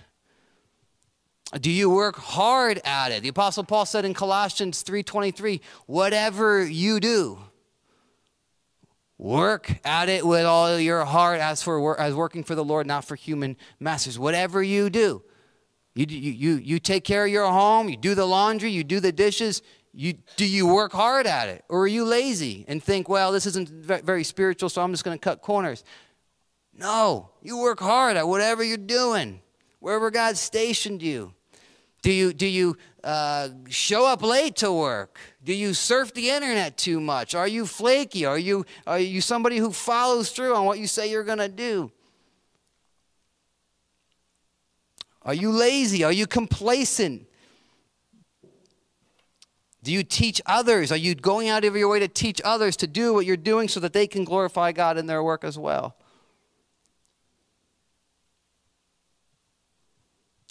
[1.59, 3.23] Do you work hard at it?
[3.23, 7.39] The apostle Paul said in Colossians 3:23, "Whatever you do,
[9.17, 13.05] work at it with all your heart as for as working for the Lord, not
[13.05, 14.19] for human masters.
[14.19, 15.23] Whatever you do,
[15.93, 18.99] you, you, you, you take care of your home, you do the laundry, you do
[18.99, 19.61] the dishes,
[19.93, 21.63] you, do you work hard at it?
[21.69, 25.17] Or are you lazy and think, well, this isn't very spiritual, so I'm just going
[25.17, 25.85] to cut corners?
[26.77, 29.39] No, you work hard at whatever you're doing,
[29.79, 31.33] wherever God stationed you.
[32.05, 35.17] Do you, do you uh, show up late to work?
[35.43, 37.33] Do you surf the internet too much?
[37.33, 38.25] Are you flaky?
[38.25, 41.49] Are you, are you somebody who follows through on what you say you're going to
[41.49, 41.91] do?
[45.23, 46.03] Are you lazy?
[46.03, 47.25] Are you complacent?
[49.81, 50.91] Do you teach others?
[50.91, 53.67] Are you going out of your way to teach others to do what you're doing
[53.67, 55.95] so that they can glorify God in their work as well?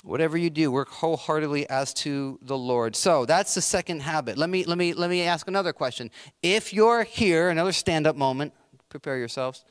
[0.05, 2.95] Whatever you do, work wholeheartedly as to the Lord.
[2.95, 4.37] So that's the second habit.
[4.37, 6.11] Let me let me let me ask another question.
[6.43, 8.53] If you're here, another stand-up moment,
[8.91, 9.65] prepare yourselves.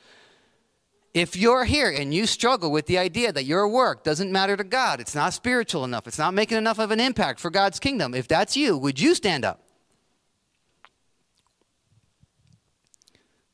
[1.14, 4.64] If you're here and you struggle with the idea that your work doesn't matter to
[4.64, 8.12] God, it's not spiritual enough, it's not making enough of an impact for God's kingdom,
[8.12, 9.60] if that's you, would you stand up?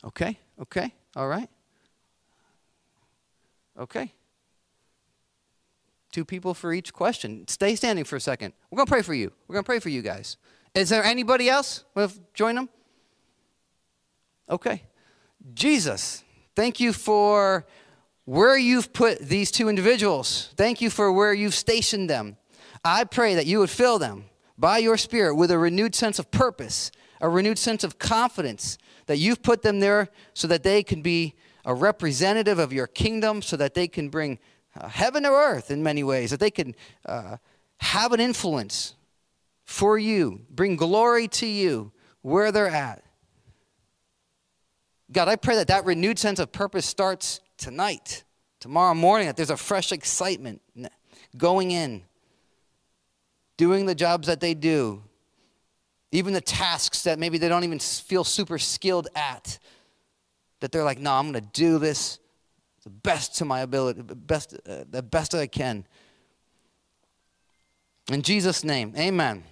[0.03, 1.51] Okay, okay, all right.
[3.79, 4.15] Okay.
[6.13, 7.47] Two people for each question.
[7.47, 8.53] Stay standing for a second.
[8.71, 9.33] We're going to pray for you.
[9.47, 10.37] We're going to pray for you guys.
[10.75, 11.85] Is there anybody else?
[11.95, 12.69] Want to join them?
[14.49, 14.83] Okay.
[15.55, 16.25] Jesus.
[16.57, 17.67] Thank you for
[18.25, 20.53] where you've put these two individuals.
[20.57, 22.37] Thank you for where you've stationed them.
[22.85, 24.25] I pray that you would fill them
[24.59, 29.19] by your Spirit with a renewed sense of purpose, a renewed sense of confidence that
[29.19, 33.57] you've put them there so that they can be a representative of your kingdom, so
[33.57, 34.39] that they can bring
[34.79, 36.75] uh, heaven or earth in many ways, that they can
[37.07, 37.37] uh,
[37.79, 38.95] have an influence
[39.65, 43.03] for you, bring glory to you where they're at.
[45.13, 48.25] God, I pray that that renewed sense of purpose starts tonight,
[48.61, 50.61] tomorrow morning, that there's a fresh excitement
[51.37, 52.03] going in,
[53.57, 55.03] doing the jobs that they do,
[56.13, 59.59] even the tasks that maybe they don't even feel super skilled at,
[60.61, 62.19] that they're like, no, I'm going to do this
[62.85, 65.87] the best to my ability, best, uh, the best I can.
[68.11, 69.45] In Jesus' name, amen.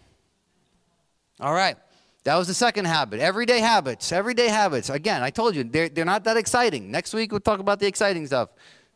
[1.40, 1.76] All right.
[2.24, 3.20] That was the second habit.
[3.20, 4.12] Everyday habits.
[4.12, 4.90] Everyday habits.
[4.90, 6.90] Again, I told you, they're, they're not that exciting.
[6.90, 8.50] Next week, we'll talk about the exciting stuff.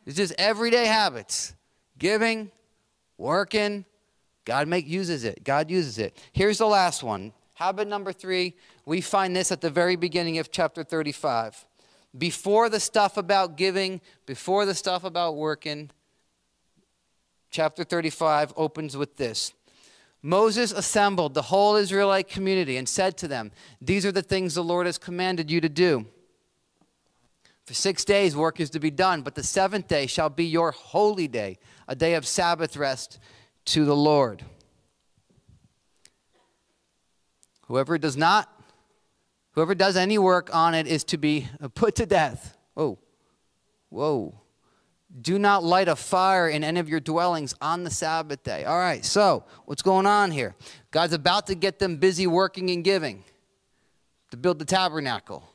[0.05, 1.55] It's just everyday habits
[1.97, 2.51] giving,
[3.17, 3.85] working.
[4.45, 5.43] God make, uses it.
[5.43, 6.17] God uses it.
[6.33, 7.31] Here's the last one.
[7.55, 8.55] Habit number three.
[8.85, 11.65] We find this at the very beginning of chapter 35.
[12.17, 15.89] Before the stuff about giving, before the stuff about working,
[17.49, 19.53] chapter 35 opens with this
[20.25, 24.63] Moses assembled the whole Israelite community and said to them, These are the things the
[24.63, 26.05] Lord has commanded you to do.
[27.65, 30.71] For six days work is to be done, but the seventh day shall be your
[30.71, 33.19] holy day, a day of Sabbath rest
[33.65, 34.43] to the Lord.
[37.67, 38.52] Whoever does not,
[39.53, 42.57] whoever does any work on it is to be put to death.
[42.73, 42.99] Whoa,
[43.89, 44.39] whoa.
[45.21, 48.65] Do not light a fire in any of your dwellings on the Sabbath day.
[48.65, 50.55] All right, so what's going on here?
[50.89, 53.23] God's about to get them busy working and giving
[54.31, 55.47] to build the tabernacle.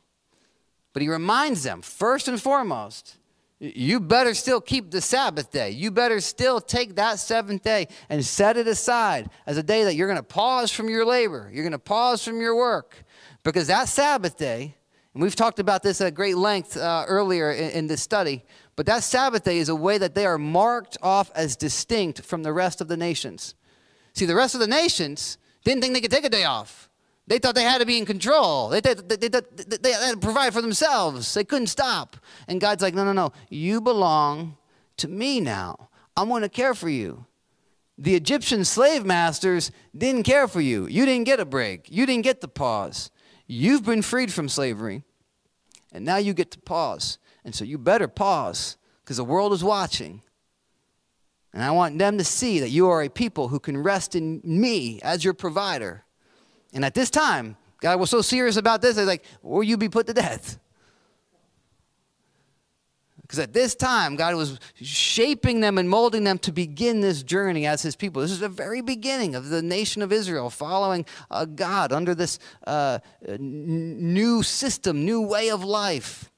[0.93, 3.17] But he reminds them, first and foremost,
[3.59, 5.71] you better still keep the Sabbath day.
[5.71, 9.97] You better still take that seventh day and set it aside as a day that
[9.97, 11.51] you're going to pause from your labor.
[11.53, 13.05] You're going to pause from your work.
[13.49, 14.75] Because that Sabbath day,
[15.15, 18.45] and we've talked about this at great length uh, earlier in, in this study,
[18.77, 22.43] but that Sabbath day is a way that they are marked off as distinct from
[22.43, 23.55] the rest of the nations.
[24.13, 26.91] See, the rest of the nations didn't think they could take a day off.
[27.27, 28.69] They thought they had to be in control.
[28.69, 31.33] They, they, they, they, had to provide for themselves.
[31.33, 32.19] They couldn't stop.
[32.49, 33.33] And God's like, no, no, no.
[33.49, 34.59] You belong
[34.99, 35.89] to me now.
[36.19, 37.25] I'm going to care for you.
[37.97, 40.87] The Egyptian slave masters didn't care for you.
[40.87, 41.91] You didn't get a break.
[41.91, 43.11] You didn't get the pause.
[43.49, 45.03] You've been freed from slavery,
[45.93, 47.19] and now you get to pause.
[47.45, 50.23] And so you better pause because the world is watching.
[51.53, 54.41] And I want them to see that you are a people who can rest in
[54.45, 56.05] me as your provider
[56.73, 59.89] and at this time, God was so serious about this, He's like, will you be
[59.89, 60.59] put to death?
[63.29, 67.67] Because at this time, God was shaping them and molding them to begin this journey
[67.67, 68.23] as His people.
[68.23, 72.39] This is the very beginning of the nation of Israel following uh, God under this
[72.67, 73.01] uh,
[73.39, 76.31] new system, new way of life.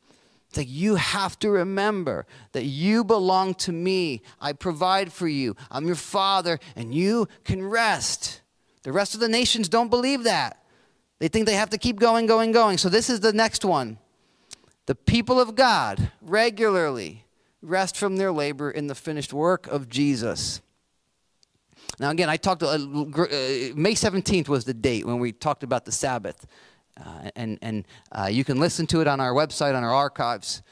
[0.49, 4.23] It's like you have to remember that you belong to me.
[4.41, 5.55] I provide for you.
[5.71, 8.41] I'm your father, and you can rest.
[8.83, 10.65] The rest of the nations don't believe that.
[11.21, 12.79] They think they have to keep going, going, going.
[12.79, 13.99] So this is the next one.
[14.87, 17.25] The people of God regularly
[17.63, 20.61] rest from their labor in the finished work of Jesus.
[21.99, 25.85] Now, again, I talked, uh, uh, May 17th was the date when we talked about
[25.85, 26.47] the Sabbath.
[26.99, 30.63] Uh, and and uh, you can listen to it on our website, on our archives.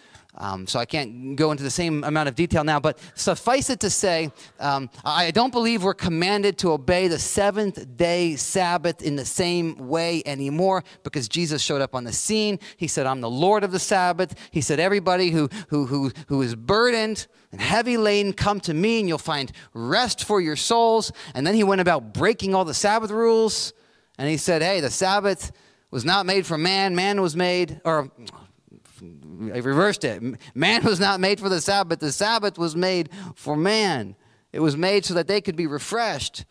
[0.40, 3.80] Um, so I can't go into the same amount of detail now, but suffice it
[3.80, 9.16] to say, um, I don't believe we're commanded to obey the seventh day Sabbath in
[9.16, 12.60] the same way anymore because Jesus showed up on the scene.
[12.76, 14.34] He said, I'm the Lord of the Sabbath.
[14.52, 19.00] He said, Everybody who, who, who, who is burdened and heavy laden, come to me
[19.00, 21.10] and you'll find rest for your souls.
[21.34, 23.72] And then he went about breaking all the Sabbath rules.
[24.18, 25.50] And he said, Hey, the Sabbath
[25.90, 28.10] was not made for man, man was made, or
[29.02, 30.22] I reversed it.
[30.54, 34.16] Man was not made for the Sabbath, the Sabbath was made for man.
[34.52, 36.44] It was made so that they could be refreshed.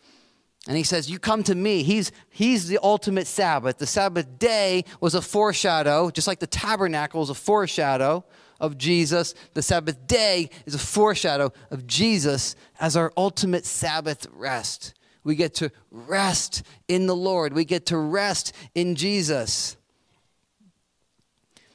[0.68, 1.82] And he says, You come to me.
[1.82, 3.78] He's, he's the ultimate Sabbath.
[3.78, 8.24] The Sabbath day was a foreshadow, just like the tabernacle is a foreshadow
[8.60, 9.34] of Jesus.
[9.54, 14.94] The Sabbath day is a foreshadow of Jesus as our ultimate Sabbath rest.
[15.24, 19.77] We get to rest in the Lord, we get to rest in Jesus.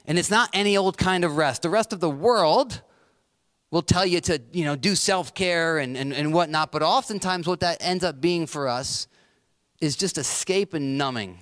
[0.06, 1.62] And it's not any old kind of rest.
[1.62, 2.82] The rest of the world
[3.72, 7.62] will tell you to, you know, do self-care and, and, and whatnot, but oftentimes what
[7.62, 9.08] that ends up being for us
[9.82, 11.40] is just escape and numbing.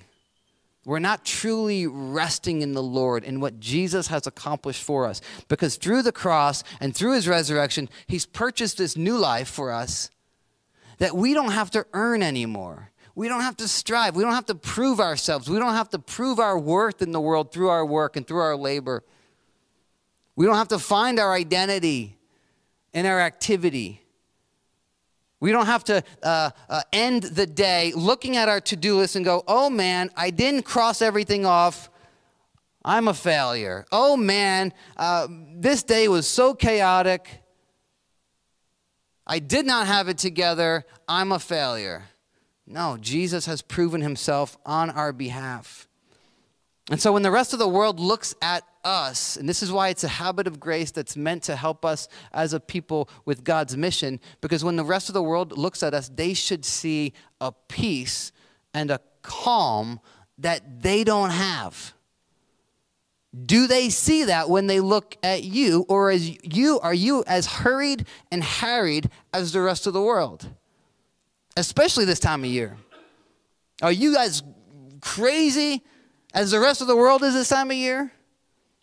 [0.84, 5.20] We're not truly resting in the Lord and what Jesus has accomplished for us.
[5.48, 10.10] Because through the cross and through his resurrection, he's purchased this new life for us
[10.98, 12.91] that we don't have to earn anymore.
[13.14, 14.16] We don't have to strive.
[14.16, 15.48] We don't have to prove ourselves.
[15.48, 18.40] We don't have to prove our worth in the world through our work and through
[18.40, 19.04] our labor.
[20.34, 22.16] We don't have to find our identity
[22.94, 24.02] in our activity.
[25.40, 29.16] We don't have to uh, uh, end the day looking at our to do list
[29.16, 31.90] and go, oh man, I didn't cross everything off.
[32.84, 33.84] I'm a failure.
[33.92, 37.28] Oh man, uh, this day was so chaotic.
[39.26, 40.84] I did not have it together.
[41.06, 42.04] I'm a failure.
[42.66, 45.88] No, Jesus has proven himself on our behalf.
[46.90, 49.88] And so when the rest of the world looks at us, and this is why
[49.88, 53.76] it's a habit of grace that's meant to help us as a people with God's
[53.76, 57.52] mission, because when the rest of the world looks at us, they should see a
[57.68, 58.32] peace
[58.74, 60.00] and a calm
[60.38, 61.94] that they don't have.
[63.46, 67.46] Do they see that when they look at you, or as you are you as
[67.46, 70.50] hurried and harried as the rest of the world?
[71.56, 72.76] Especially this time of year.
[73.82, 74.42] Are you guys
[75.00, 75.82] crazy
[76.32, 78.12] as the rest of the world is this time of year?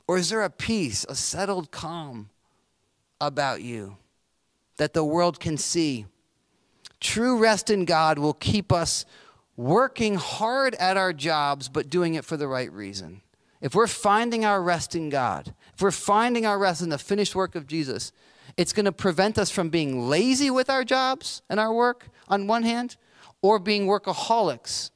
[0.08, 2.30] Or is there a peace, a settled calm
[3.22, 3.98] about you
[4.78, 6.06] that the world can see?
[7.00, 9.06] True rest in God will keep us
[9.56, 13.22] working hard at our jobs, but doing it for the right reason.
[13.62, 17.36] If we're finding our rest in God, if we're finding our rest in the finished
[17.36, 18.12] work of Jesus,
[18.60, 22.46] it's going to prevent us from being lazy with our jobs and our work on
[22.46, 22.98] one hand,
[23.42, 24.92] or being workaholics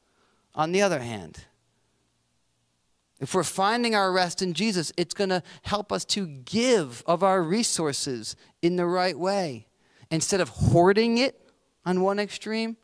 [0.54, 1.45] on the other hand.
[3.21, 7.23] If we're finding our rest in Jesus, it's going to help us to give of
[7.23, 9.67] our resources in the right way
[10.12, 11.49] instead of hoarding it
[11.86, 12.76] on one extreme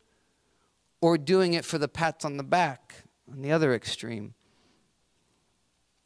[1.02, 4.32] or doing it for the pats on the back on the other extreme.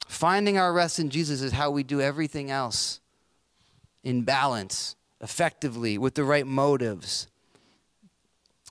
[0.09, 2.99] Finding our rest in Jesus is how we do everything else
[4.05, 7.27] in balance, effectively, with the right motives.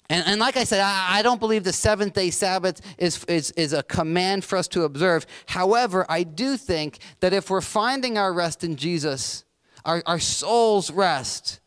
[0.09, 3.51] And, and like I said, I, I, don't believe the seventh day Sabbath is, is,
[3.51, 5.25] is a command for us to observe.
[5.47, 9.43] However, I do think that if we're finding our rest in Jesus,
[9.85, 11.61] our, our soul's rest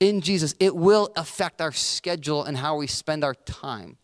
[0.00, 3.98] in Jesus, it will affect our schedule and how we spend our time.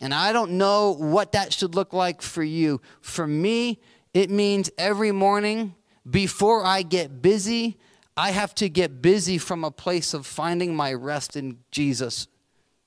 [0.00, 2.80] And I don't know what that should look like for you.
[3.00, 3.80] For me,
[4.14, 5.74] it means every morning
[6.10, 7.78] before I get busy,
[8.16, 12.26] I have to get busy from a place of finding my rest in Jesus,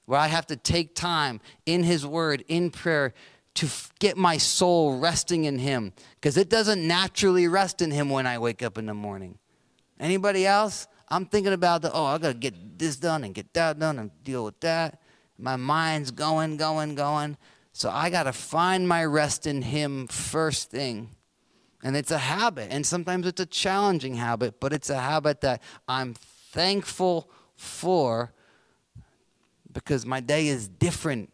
[0.05, 3.13] where I have to take time in His Word, in prayer,
[3.55, 3.67] to
[3.99, 8.37] get my soul resting in Him, because it doesn't naturally rest in Him when I
[8.39, 9.37] wake up in the morning.
[9.99, 10.87] Anybody else?
[11.09, 13.99] I'm thinking about the, oh, I got to get this done and get that done
[13.99, 15.01] and deal with that.
[15.37, 17.37] My mind's going, going, going.
[17.73, 21.09] So I got to find my rest in Him first thing.
[21.83, 25.63] And it's a habit, and sometimes it's a challenging habit, but it's a habit that
[25.87, 28.33] I'm thankful for
[29.71, 31.31] because my day is different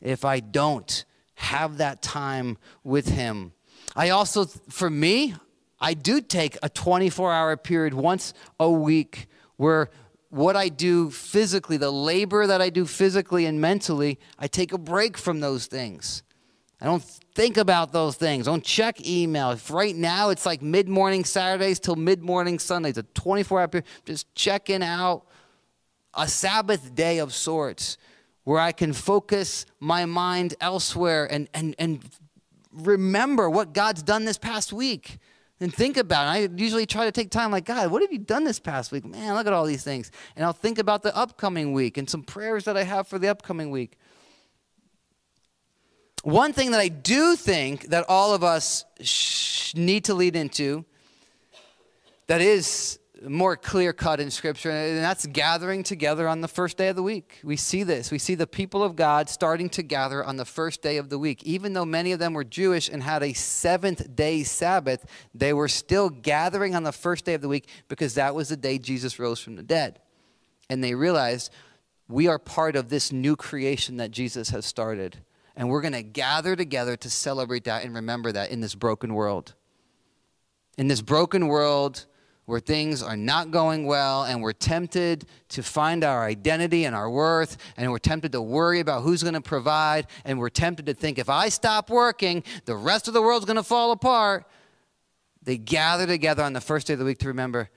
[0.00, 3.52] if I don't have that time with Him.
[3.96, 5.34] I also, for me,
[5.80, 9.26] I do take a 24 hour period once a week
[9.56, 9.90] where
[10.28, 14.78] what I do physically, the labor that I do physically and mentally, I take a
[14.78, 16.22] break from those things.
[16.80, 17.02] I don't
[17.34, 18.46] think about those things.
[18.46, 19.50] Don't check email.
[19.50, 23.68] If right now it's like mid morning Saturdays till mid morning Sundays, a 24 hour
[23.68, 25.26] period, just checking out
[26.14, 27.98] a Sabbath day of sorts
[28.44, 32.00] where I can focus my mind elsewhere and, and, and
[32.72, 35.18] remember what God's done this past week
[35.60, 36.50] and think about it.
[36.50, 39.04] I usually try to take time like, God, what have you done this past week?
[39.04, 40.10] Man, look at all these things.
[40.34, 43.28] And I'll think about the upcoming week and some prayers that I have for the
[43.28, 43.98] upcoming week.
[46.22, 48.84] One thing that I do think that all of us
[49.74, 50.84] need to lead into
[52.26, 56.88] that is more clear cut in Scripture, and that's gathering together on the first day
[56.88, 57.38] of the week.
[57.42, 58.10] We see this.
[58.10, 61.18] We see the people of God starting to gather on the first day of the
[61.18, 61.42] week.
[61.44, 65.04] Even though many of them were Jewish and had a seventh day Sabbath,
[65.34, 68.56] they were still gathering on the first day of the week because that was the
[68.56, 70.00] day Jesus rose from the dead.
[70.68, 71.50] And they realized
[72.08, 75.18] we are part of this new creation that Jesus has started.
[75.60, 79.12] And we're going to gather together to celebrate that and remember that in this broken
[79.12, 79.52] world.
[80.78, 82.06] In this broken world
[82.46, 87.10] where things are not going well and we're tempted to find our identity and our
[87.10, 90.94] worth and we're tempted to worry about who's going to provide and we're tempted to
[90.94, 94.46] think if I stop working, the rest of the world's going to fall apart.
[95.42, 97.68] They gather together on the first day of the week to remember,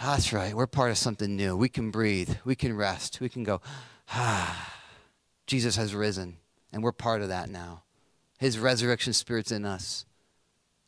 [0.00, 1.56] that's right, we're part of something new.
[1.56, 3.60] We can breathe, we can rest, we can go,
[4.08, 4.74] ah,
[5.46, 6.38] Jesus has risen.
[6.74, 7.84] And we're part of that now.
[8.38, 10.06] His resurrection spirit's in us.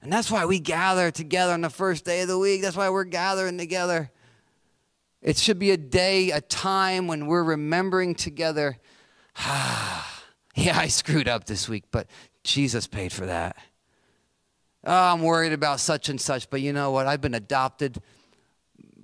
[0.02, 2.60] And that's why we gather together on the first day of the week.
[2.60, 4.10] That's why we're gathering together.
[5.22, 8.78] It should be a day, a time when we're remembering together.
[9.38, 10.24] Ah,
[10.56, 12.08] yeah, I screwed up this week, but
[12.42, 13.56] Jesus paid for that.
[14.84, 17.06] Oh, I'm worried about such and such, but you know what?
[17.06, 18.02] I've been adopted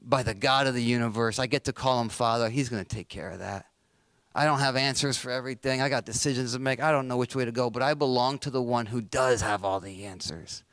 [0.02, 1.38] by the God of the universe.
[1.38, 2.50] I get to call him Father.
[2.50, 3.66] He's going to take care of that.
[4.34, 5.82] I don't have answers for everything.
[5.82, 6.82] I got decisions to make.
[6.82, 9.42] I don't know which way to go, but I belong to the one who does
[9.42, 10.64] have all the answers.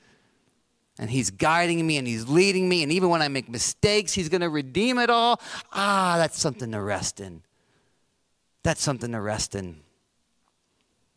[0.97, 2.83] And he's guiding me and he's leading me.
[2.83, 5.41] And even when I make mistakes, he's going to redeem it all.
[5.71, 7.41] Ah, that's something to rest in.
[8.63, 9.81] That's something to rest in.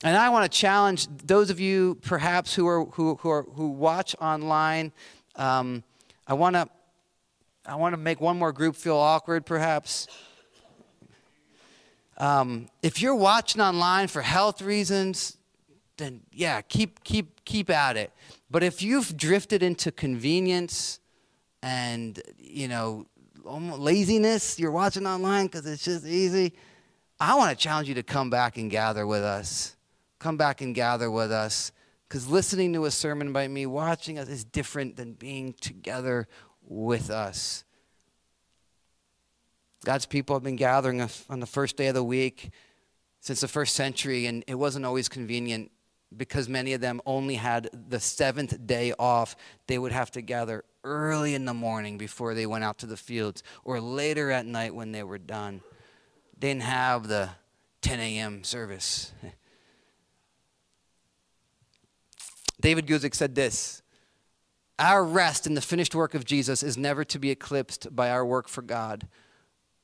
[0.04, 3.68] And I want to challenge those of you perhaps who are who who, are, who
[3.68, 4.92] watch online.
[5.36, 5.84] Um,
[6.26, 6.68] I want to
[7.64, 10.08] I want to make one more group feel awkward, perhaps.
[12.18, 15.36] Um, if you're watching online for health reasons,
[15.96, 18.12] then yeah, keep keep keep at it.
[18.50, 21.00] But if you've drifted into convenience
[21.62, 23.06] and you know
[23.44, 26.52] laziness, you're watching online because it's just easy.
[27.18, 29.76] I want to challenge you to come back and gather with us.
[30.18, 31.72] Come back and gather with us.
[32.08, 36.28] Because listening to a sermon by me, watching us, is different than being together
[36.62, 37.64] with us.
[39.84, 42.50] God's people have been gathering on the first day of the week
[43.20, 45.70] since the first century, and it wasn't always convenient
[46.16, 49.34] because many of them only had the seventh day off.
[49.66, 52.96] They would have to gather early in the morning before they went out to the
[52.96, 55.62] fields, or later at night when they were done.
[56.38, 57.30] They didn't have the
[57.82, 58.44] 10 a.m.
[58.44, 59.12] service.
[62.60, 63.82] David Guzik said this
[64.78, 68.24] Our rest in the finished work of Jesus is never to be eclipsed by our
[68.24, 69.08] work for God.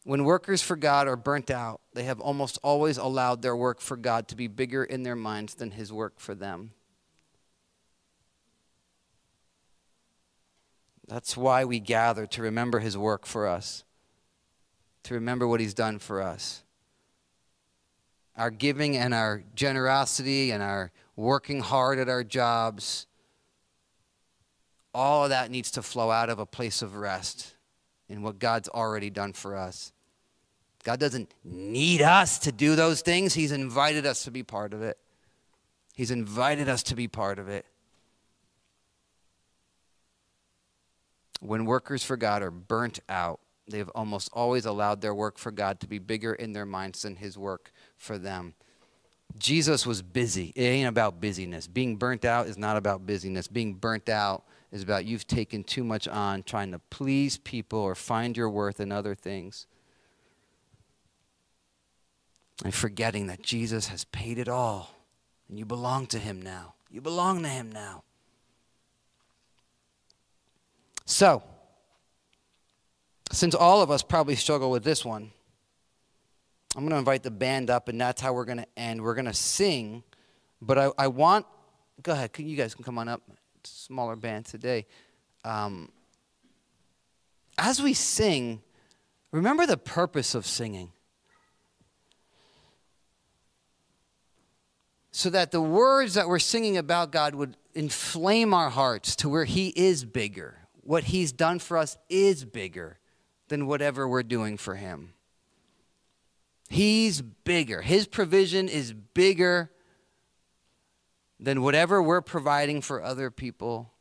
[0.09, 3.95] When workers for God are burnt out, they have almost always allowed their work for
[3.95, 6.71] God to be bigger in their minds than his work for them.
[11.07, 13.85] That's why we gather to remember his work for us,
[15.03, 16.65] to remember what he's done for us.
[18.35, 23.07] Our giving and our generosity and our working hard at our jobs,
[24.95, 27.57] all of that needs to flow out of a place of rest
[28.09, 29.93] in what God's already done for us.
[30.85, 34.83] God doesn't need us to do those things, He's invited us to be part of
[34.83, 34.99] it.
[35.95, 37.67] He's invited us to be part of it.
[41.41, 45.51] When workers for God are burnt out, they have almost always allowed their work for
[45.51, 48.55] God to be bigger in their minds than His work for them.
[49.37, 50.53] Jesus was busy.
[50.57, 51.67] It ain't about busyness.
[51.67, 53.47] Being burnt out is not about busyness.
[53.47, 57.95] Being burnt out is about you've taken too much on trying to please people or
[57.95, 59.67] find your worth in other things.
[62.65, 64.95] And forgetting that Jesus has paid it all
[65.49, 66.75] and you belong to Him now.
[66.91, 68.03] You belong to Him now.
[71.05, 71.43] So,
[73.33, 75.31] since all of us probably struggle with this one,
[76.77, 79.03] I'm going to invite the band up, and that's how we're going to end.
[79.03, 80.03] We're going to sing,
[80.61, 81.47] but I, I want,
[82.03, 83.23] go ahead, you guys can come on up.
[83.65, 84.87] Smaller band today.
[85.45, 85.91] Um,
[87.57, 88.63] as we sing,
[89.33, 90.93] remember the purpose of singing.
[95.11, 99.45] So that the words that we're singing about God would inflame our hearts to where
[99.45, 100.69] He is bigger.
[100.83, 102.99] What He's done for us is bigger
[103.49, 105.15] than whatever we're doing for Him.
[106.69, 107.81] He's bigger.
[107.81, 109.71] His provision is bigger
[111.41, 113.93] than whatever we're providing for other people.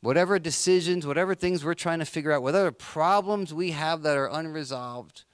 [0.00, 4.28] Whatever decisions, whatever things we're trying to figure out, whatever problems we have that are
[4.28, 5.24] unresolved,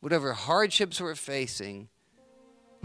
[0.00, 1.88] whatever hardships we're facing,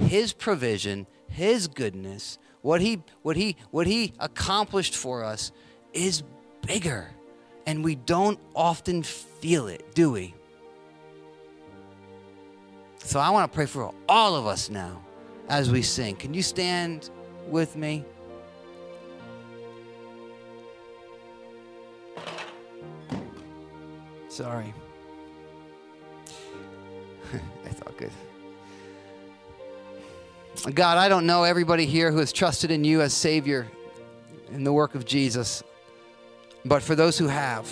[0.02, 5.52] His provision, His goodness, what He, what He, what He accomplished for us
[5.94, 6.24] is
[6.66, 7.10] bigger.
[7.66, 10.34] And we don't often feel it, do we?
[13.04, 15.02] So I want to pray for all of us now
[15.50, 16.16] as we sing.
[16.16, 17.10] Can you stand
[17.48, 18.06] with me?
[24.30, 24.74] Sorry.
[27.64, 28.12] That's all good.
[30.70, 33.68] God, I don't know everybody here who has trusted in you as Savior
[34.52, 35.64] in the work of Jesus,
[36.64, 37.68] but for those who have,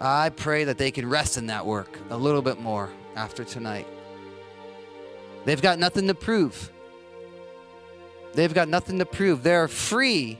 [0.00, 3.86] I pray that they can rest in that work a little bit more after tonight.
[5.44, 6.72] They've got nothing to prove.
[8.34, 9.44] They've got nothing to prove.
[9.44, 10.36] They're free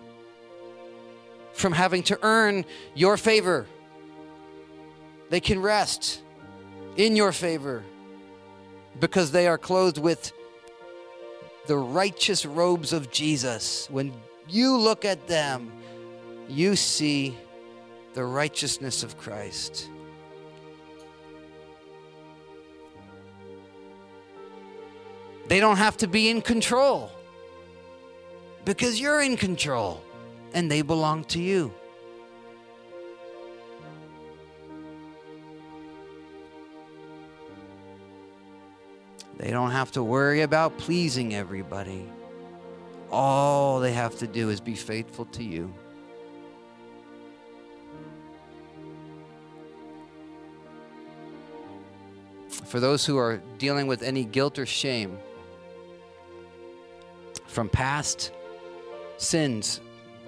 [1.53, 2.65] from having to earn
[2.97, 3.67] your favor.
[5.29, 6.21] They can rest
[6.97, 7.85] in your favor
[8.99, 10.33] because they are clothed with
[11.67, 13.89] the righteous robes of Jesus.
[13.91, 14.13] When
[14.49, 15.73] you look at them,
[16.49, 17.37] you see
[18.15, 19.89] the righteousness of Christ.
[25.49, 27.11] They don't have to be in control
[28.65, 30.01] because you're in control
[30.55, 31.73] and they belong to you.
[39.41, 42.07] They don't have to worry about pleasing everybody.
[43.11, 45.73] All they have to do is be faithful to you.
[52.51, 55.19] For those who are dealing with any guilt or shame,
[57.47, 58.33] from past
[59.17, 59.81] sins,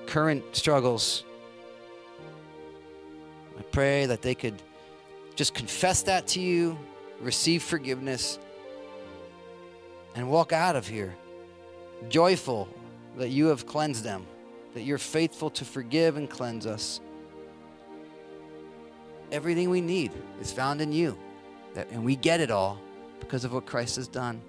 [0.06, 1.24] current struggles.
[3.58, 4.62] I pray that they could
[5.34, 6.78] just confess that to you,
[7.20, 8.38] receive forgiveness,
[10.14, 11.14] and walk out of here
[12.08, 12.68] joyful
[13.16, 14.26] that you have cleansed them,
[14.74, 17.00] that you're faithful to forgive and cleanse us.
[19.30, 21.16] Everything we need is found in you,
[21.74, 22.78] that, and we get it all
[23.20, 24.40] because of what Christ has done.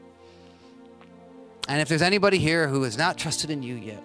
[1.70, 4.04] And if there's anybody here who has not trusted in you yet,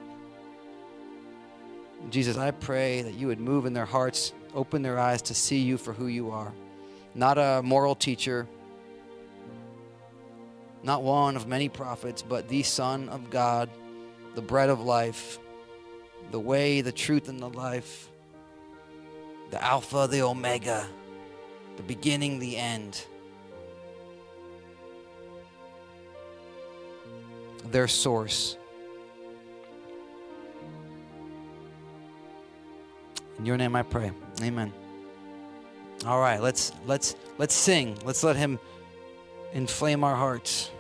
[2.10, 5.58] Jesus, I pray that you would move in their hearts, open their eyes to see
[5.58, 6.52] you for who you are.
[7.14, 8.46] Not a moral teacher,
[10.82, 13.68] not one of many prophets, but the Son of God,
[14.34, 15.38] the bread of life,
[16.30, 18.08] the way, the truth, and the life,
[19.50, 20.86] the Alpha, the Omega,
[21.76, 23.04] the beginning, the end.
[27.70, 28.56] Their source.
[33.38, 34.10] In your name I pray.
[34.42, 34.72] Amen.
[36.06, 37.98] All right, let's let's let's sing.
[38.04, 38.58] Let's let him
[39.52, 40.70] inflame our hearts.